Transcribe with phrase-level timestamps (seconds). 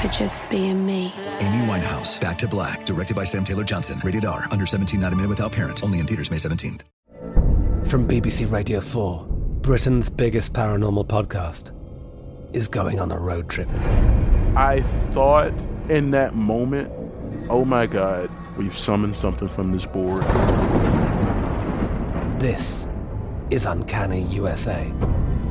[0.00, 1.12] for just being me.
[1.40, 4.00] Amy Winehouse, Back to Black, directed by Sam Taylor Johnson.
[4.04, 5.82] Rated R, under 17, not a minute without parent.
[5.82, 6.82] Only in theaters May 17th.
[7.86, 9.26] From BBC Radio 4,
[9.62, 11.72] Britain's biggest paranormal podcast
[12.54, 13.68] is going on a road trip.
[14.56, 15.52] I thought
[15.88, 16.90] in that moment,
[17.50, 20.22] oh my God, we've summoned something from this board.
[22.40, 22.88] This
[23.50, 24.92] is Uncanny USA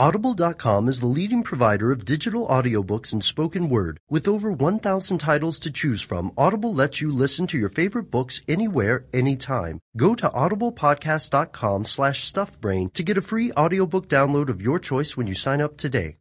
[0.00, 4.00] Audible.com is the leading provider of digital audiobooks and spoken word.
[4.08, 8.40] With over 1,000 titles to choose from, Audible lets you listen to your favorite books
[8.48, 9.78] anywhere, anytime.
[9.98, 15.26] Go to audiblepodcast.com slash stuffbrain to get a free audiobook download of your choice when
[15.26, 16.16] you sign up today.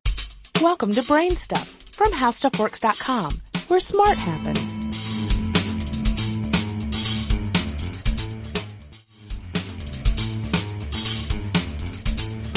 [0.60, 5.09] Welcome to Brain Stuff from HowStuffWorks.com, where smart happens.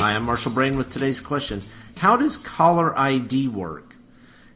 [0.02, 1.62] Hi, I'm Marshall Brain with today's question.
[1.98, 3.94] How does caller ID work?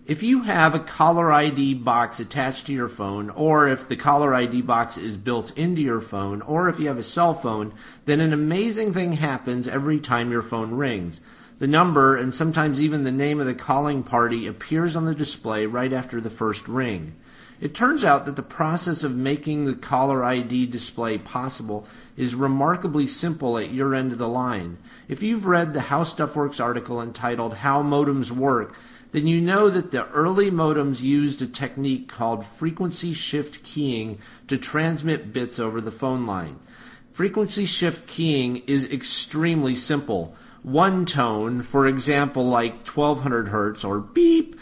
[0.05, 4.35] If you have a caller ID box attached to your phone, or if the caller
[4.35, 7.73] ID box is built into your phone, or if you have a cell phone,
[8.07, 11.21] then an amazing thing happens every time your phone rings.
[11.61, 15.65] The number and sometimes even the name of the calling party appears on the display
[15.65, 17.15] right after the first ring.
[17.61, 21.87] It turns out that the process of making the caller ID display possible
[22.17, 24.77] is remarkably simple at your end of the line.
[25.09, 28.75] If you've read the How Stuff Works article entitled How Modems Work,
[29.13, 34.19] then you know that the early modems used a technique called frequency shift keying
[34.49, 36.59] to transmit bits over the phone line.
[37.13, 40.35] Frequency shift keying is extremely simple.
[40.63, 44.57] One tone, for example, like 1200 hertz or beep,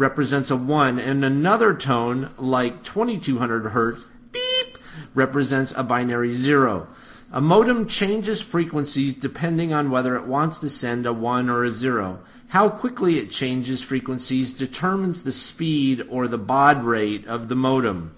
[0.00, 4.78] represents a 1, and another tone, like 2200 hertz, beep,
[5.12, 6.88] represents a binary 0.
[7.30, 11.70] A modem changes frequencies depending on whether it wants to send a 1 or a
[11.70, 12.18] 0.
[12.48, 18.14] How quickly it changes frequencies determines the speed or the baud rate of the modem.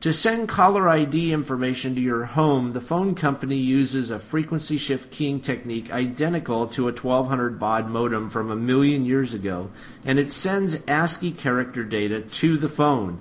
[0.00, 5.10] To send caller ID information to your home, the phone company uses a frequency shift
[5.10, 9.70] keying technique identical to a 1200 baud modem from a million years ago,
[10.04, 13.20] and it sends ASCII character data to the phone.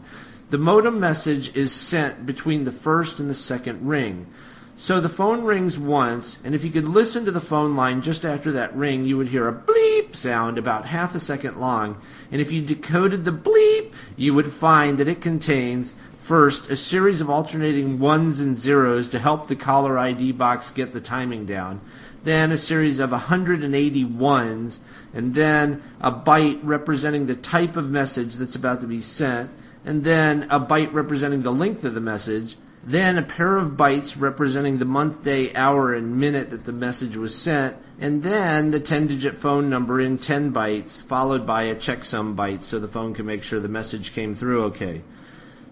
[0.50, 4.28] The modem message is sent between the first and the second ring.
[4.76, 8.26] So the phone rings once, and if you could listen to the phone line just
[8.26, 12.02] after that ring, you would hear a bleep sound about half a second long.
[12.32, 17.20] And if you decoded the bleep, you would find that it contains First, a series
[17.20, 21.82] of alternating ones and zeros to help the caller ID box get the timing down.
[22.24, 24.80] Then a series of 180 ones,
[25.14, 29.52] and then a byte representing the type of message that's about to be sent,
[29.84, 32.56] and then a byte representing the length of the message,
[32.86, 37.18] then a pair of bytes representing the month, day, hour, and minute that the message
[37.18, 41.76] was sent, and then the 10 digit phone number in 10 bytes, followed by a
[41.76, 45.02] checksum byte so the phone can make sure the message came through okay.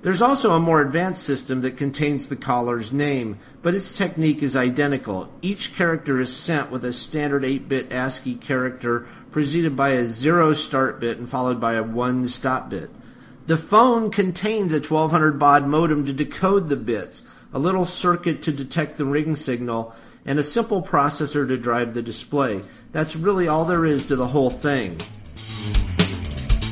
[0.04, 4.56] There's also a more advanced system that contains the caller's name, but its technique is
[4.56, 5.32] identical.
[5.44, 10.54] Each character is sent with a standard 8 bit ASCII character preceded by a 0
[10.54, 12.90] start bit and followed by a 1 stop bit.
[13.46, 17.22] The phone contains a 1200 baud modem to decode the bits,
[17.54, 19.94] a little circuit to detect the ring signal,
[20.26, 22.62] and a simple processor to drive the display.
[22.92, 24.98] That's really all there is to the whole thing.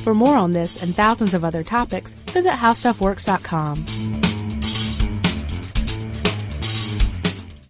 [0.04, 3.86] For more on this and thousands of other topics, visit howstuffworks.com.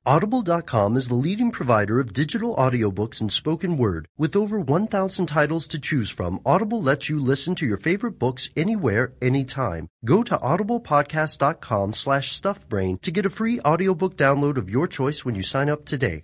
[0.05, 4.07] Audible.com is the leading provider of digital audiobooks and spoken word.
[4.17, 8.49] With over 1,000 titles to choose from, Audible lets you listen to your favorite books
[8.55, 9.87] anywhere, anytime.
[10.03, 15.35] Go to audiblepodcast.com slash stuffbrain to get a free audiobook download of your choice when
[15.35, 16.23] you sign up today.